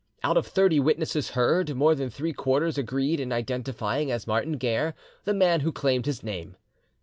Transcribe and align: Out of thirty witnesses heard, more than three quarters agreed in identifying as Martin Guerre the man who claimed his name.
Out 0.23 0.35
of 0.35 0.47
thirty 0.47 0.79
witnesses 0.79 1.29
heard, 1.37 1.75
more 1.75 1.93
than 1.93 2.09
three 2.09 2.33
quarters 2.33 2.75
agreed 2.75 3.19
in 3.19 3.31
identifying 3.31 4.09
as 4.09 4.25
Martin 4.25 4.53
Guerre 4.57 4.95
the 5.25 5.33
man 5.35 5.59
who 5.59 5.71
claimed 5.71 6.07
his 6.07 6.23
name. 6.23 6.57